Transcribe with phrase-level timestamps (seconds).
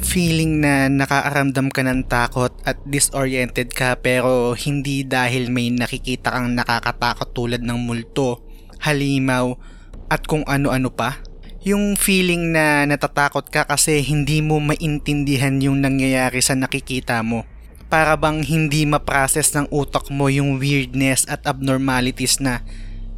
[0.00, 6.54] Feeling na nakaaramdam ka ng takot at disoriented ka pero hindi dahil may nakikita kang
[6.54, 8.44] nakakatakot tulad ng multo,
[8.80, 9.58] halimaw,
[10.06, 11.18] at kung ano-ano pa?
[11.66, 17.42] Yung feeling na natatakot ka kasi hindi mo maintindihan yung nangyayari sa nakikita mo.
[17.90, 22.62] Para bang hindi ma-process ng utak mo yung weirdness at abnormalities na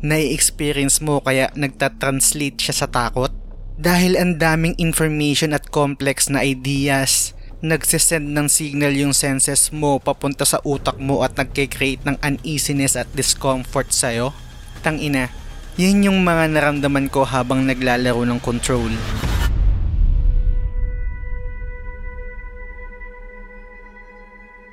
[0.00, 3.47] nai-experience mo kaya nagta-translate siya sa takot?
[3.78, 7.30] Dahil ang daming information at complex na ideas,
[7.62, 13.06] nagsisend ng signal yung senses mo papunta sa utak mo at nagkikreate ng uneasiness at
[13.14, 14.34] discomfort sa'yo.
[14.82, 15.30] Tangina,
[15.78, 18.90] yan yung mga naramdaman ko habang naglalaro ng control.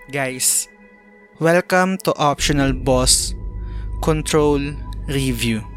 [0.10, 0.66] Guys,
[1.38, 3.38] welcome to Optional Boss
[4.02, 4.74] Control
[5.06, 5.75] Review.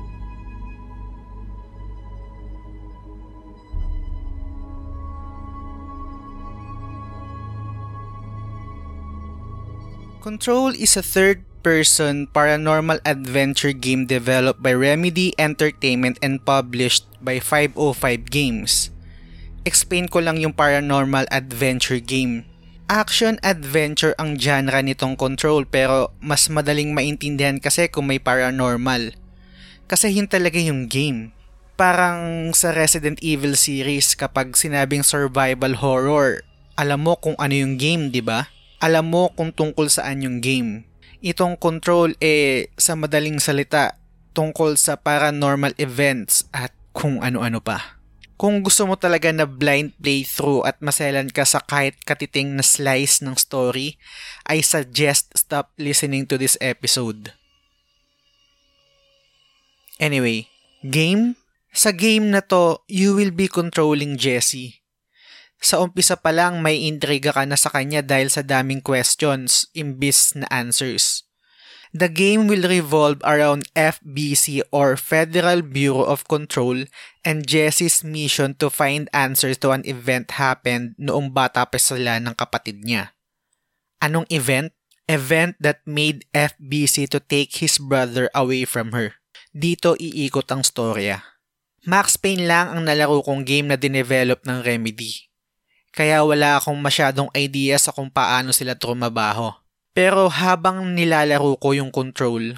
[10.18, 18.26] Control is a third-person paranormal adventure game developed by Remedy Entertainment and published by 505
[18.26, 18.90] Games.
[19.62, 22.42] Explain ko lang yung paranormal adventure game.
[22.90, 29.14] Action-adventure ang genre nitong Control pero mas madaling maintindihan kasi kung may paranormal.
[29.86, 31.30] Kasi yun talaga yung game.
[31.78, 36.42] Parang sa Resident Evil series kapag sinabing survival horror,
[36.74, 38.50] alam mo kung ano yung game, di ba?
[38.78, 40.86] Alam mo kung tungkol saan yung game.
[41.18, 43.98] Itong control eh sa madaling salita
[44.38, 47.98] tungkol sa paranormal events at kung ano-ano pa.
[48.38, 53.18] Kung gusto mo talaga na blind playthrough at maselan ka sa kahit katiting na slice
[53.18, 53.98] ng story,
[54.46, 57.34] I suggest stop listening to this episode.
[59.98, 60.46] Anyway,
[60.86, 61.34] game?
[61.74, 64.77] Sa game na to, you will be controlling Jessie
[65.58, 70.38] sa umpisa pa lang may intriga ka na sa kanya dahil sa daming questions imbis
[70.38, 71.26] na answers.
[71.96, 76.84] The game will revolve around FBC or Federal Bureau of Control
[77.24, 82.36] and Jesse's mission to find answers to an event happened noong bata pa sila ng
[82.36, 83.16] kapatid niya.
[84.04, 84.76] Anong event?
[85.08, 89.16] Event that made FBC to take his brother away from her.
[89.56, 91.24] Dito iikot ang storya.
[91.88, 95.27] Max Payne lang ang nalaro kong game na dinevelop ng Remedy
[95.98, 99.50] kaya wala akong masyadong idea sa kung paano sila trumabaho.
[99.90, 102.54] Pero habang nilalaro ko yung control,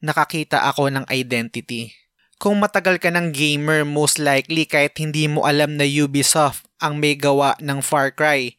[0.00, 1.92] nakakita ako ng identity.
[2.40, 7.12] Kung matagal ka ng gamer, most likely kahit hindi mo alam na Ubisoft ang may
[7.12, 8.56] gawa ng Far Cry,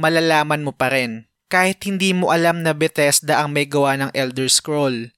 [0.00, 1.28] malalaman mo pa rin.
[1.52, 5.12] Kahit hindi mo alam na Bethesda ang may gawa ng Elder Scroll,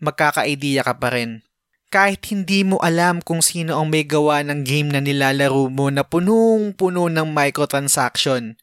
[0.00, 1.44] magkaka-idea ka pa rin
[1.94, 6.02] kahit hindi mo alam kung sino ang may gawa ng game na nilalaro mo na
[6.02, 8.58] punong-puno ng microtransaction,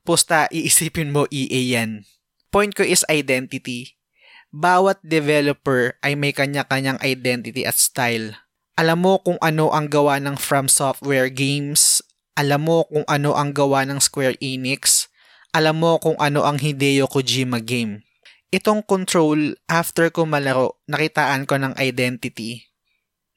[0.00, 2.08] pusta iisipin mo EA yan.
[2.48, 4.00] Point ko is identity.
[4.48, 8.32] Bawat developer ay may kanya-kanyang identity at style.
[8.80, 12.00] Alam mo kung ano ang gawa ng From Software Games,
[12.32, 15.12] alam mo kung ano ang gawa ng Square Enix,
[15.52, 18.08] alam mo kung ano ang Hideo Kojima game.
[18.48, 22.69] Itong control, after ko malaro, nakitaan ko ng identity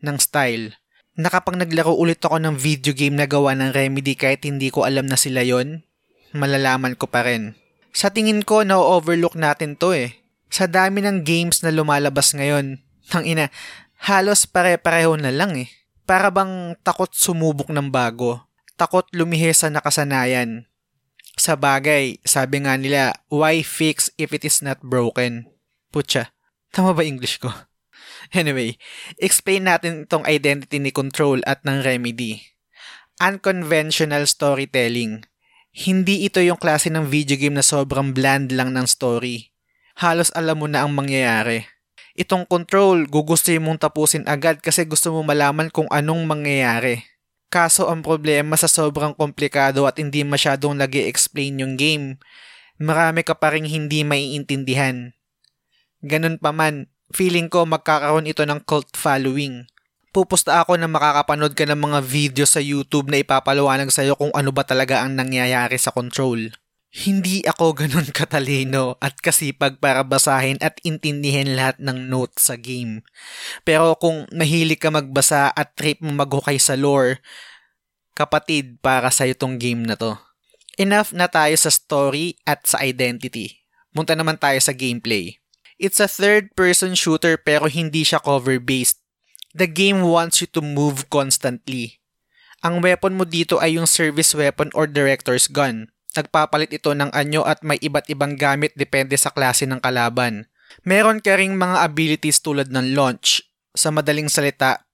[0.03, 0.75] ng style.
[1.15, 5.07] Nakapag naglaro ulit ako ng video game na gawa ng Remedy kahit hindi ko alam
[5.07, 5.85] na sila yon,
[6.35, 7.55] malalaman ko pa rin.
[7.93, 10.17] Sa tingin ko, na-overlook natin to eh.
[10.49, 13.53] Sa dami ng games na lumalabas ngayon, tang ina,
[14.01, 15.69] halos pare-pareho na lang eh.
[16.03, 18.41] Para bang takot sumubok ng bago,
[18.75, 20.65] takot lumihi sa nakasanayan.
[21.37, 25.49] Sa bagay, sabi nga nila, why fix if it is not broken?
[25.93, 26.33] Putya,
[26.73, 27.53] tama ba English ko?
[28.39, 28.77] Anyway,
[29.19, 32.41] explain natin itong identity ni Control at ng Remedy.
[33.21, 35.25] Unconventional storytelling.
[35.73, 39.53] Hindi ito yung klase ng video game na sobrang bland lang ng story.
[39.97, 41.65] Halos alam mo na ang mangyayari.
[42.13, 47.01] Itong control, gugustuhin mong tapusin agad kasi gusto mo malaman kung anong mangyayari.
[47.49, 52.21] Kaso ang problema sa sobrang komplikado at hindi masyadong lagi explain yung game,
[52.77, 55.13] marami ka pa rin hindi maiintindihan.
[56.05, 59.69] Ganun pa man, feeling ko magkakaroon ito ng cult following.
[60.13, 64.53] Pupusta ako na makakapanood ka ng mga video sa YouTube na ipapaliwanag sa'yo kung ano
[64.53, 66.53] ba talaga ang nangyayari sa control.
[66.93, 73.01] Hindi ako ganun katalino at kasipag para basahin at intindihin lahat ng notes sa game.
[73.65, 77.17] Pero kung mahilig ka magbasa at trip mo maghukay sa lore,
[78.13, 80.13] kapatid para sa itong game na to.
[80.77, 83.65] Enough na tayo sa story at sa identity.
[83.93, 85.41] Punta naman tayo sa gameplay.
[85.81, 89.01] It's a third-person shooter pero hindi siya cover-based.
[89.53, 92.01] The game wants you to move constantly.
[92.63, 95.91] Ang weapon mo dito ay yung service weapon or director's gun.
[96.13, 100.47] Nagpapalit ito ng anyo at may iba't ibang gamit depende sa klase ng kalaban.
[100.81, 104.85] Meron ka ring mga abilities tulad ng launch, sa madaling salita,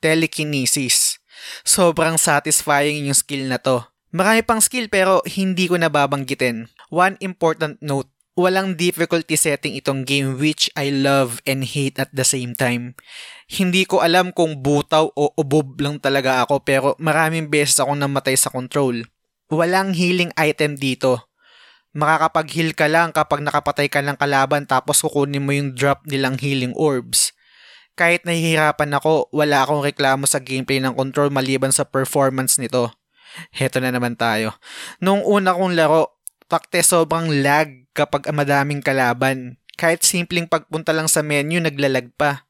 [0.00, 1.20] telekinesis.
[1.64, 3.84] Sobrang satisfying yung skill na to.
[4.08, 6.72] Marami pang skill pero hindi ko nababanggitin.
[6.88, 8.08] One important note,
[8.38, 12.94] walang difficulty setting itong game which I love and hate at the same time.
[13.50, 18.38] Hindi ko alam kung butaw o ubob lang talaga ako pero maraming beses akong namatay
[18.38, 19.02] sa control.
[19.50, 21.26] Walang healing item dito.
[21.98, 26.70] Makakapag-heal ka lang kapag nakapatay ka ng kalaban tapos kukunin mo yung drop nilang healing
[26.78, 27.34] orbs.
[27.98, 32.94] Kahit nahihirapan ako, wala akong reklamo sa gameplay ng control maliban sa performance nito.
[33.50, 34.54] Heto na naman tayo.
[35.02, 36.18] Nung una kong laro,
[36.48, 37.68] Pakte sobrang lag
[37.98, 39.58] kapag madaming kalaban.
[39.74, 42.46] Kahit simpleng pagpunta lang sa menu, naglalag pa.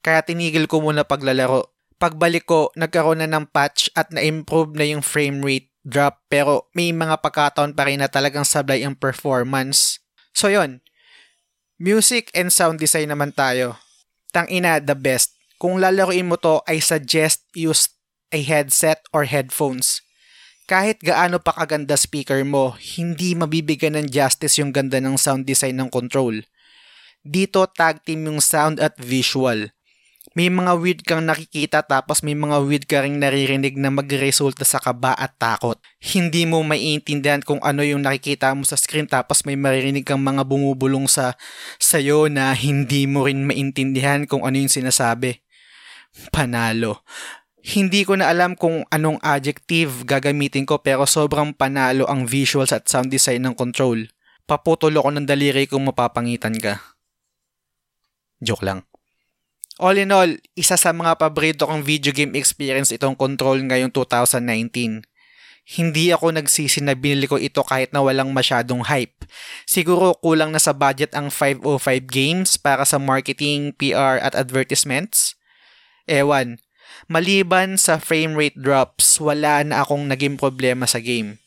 [0.00, 1.68] Kaya tinigil ko muna paglalaro.
[2.00, 6.90] Pagbalik ko, nagkaroon na ng patch at na-improve na yung frame rate drop pero may
[6.90, 10.02] mga pagkataon pa rin na talagang sablay ang performance.
[10.32, 10.82] So yon
[11.76, 13.76] Music and sound design naman tayo.
[14.32, 15.36] Tang ina, the best.
[15.56, 17.88] Kung lalaroin mo to, I suggest use
[18.32, 20.05] a headset or headphones
[20.66, 25.78] kahit gaano pa kaganda speaker mo, hindi mabibigyan ng justice yung ganda ng sound design
[25.78, 26.42] ng control.
[27.22, 29.70] Dito tag team yung sound at visual.
[30.36, 34.82] May mga weird kang nakikita tapos may mga weird ka ring naririnig na magresulta sa
[34.82, 35.80] kaba at takot.
[36.02, 40.44] Hindi mo maiintindihan kung ano yung nakikita mo sa screen tapos may maririnig kang mga
[40.44, 41.38] bumubulong sa
[41.80, 45.40] sayo na hindi mo rin maintindihan kung ano yung sinasabi.
[46.34, 47.00] Panalo
[47.66, 52.86] hindi ko na alam kung anong adjective gagamitin ko pero sobrang panalo ang visuals at
[52.86, 54.06] sound design ng control.
[54.46, 56.78] Paputulo ko ng daliri kung mapapangitan ka.
[58.38, 58.86] Joke lang.
[59.82, 65.02] All in all, isa sa mga paborito kong video game experience itong control ngayong 2019.
[65.66, 69.26] Hindi ako nagsisi na binili ko ito kahit na walang masyadong hype.
[69.66, 75.34] Siguro kulang na sa budget ang 505 games para sa marketing, PR at advertisements.
[76.06, 76.62] Ewan,
[77.06, 81.38] Maliban sa frame rate drops, wala na akong naging problema sa game.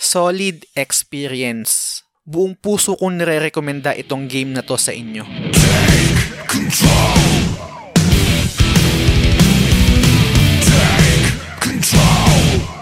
[0.00, 2.00] Solid experience.
[2.24, 5.28] Buong puso kong nire-recommenda itong game na to sa inyo.
[5.52, 7.20] Take control!
[10.64, 11.28] Take
[11.60, 12.81] control!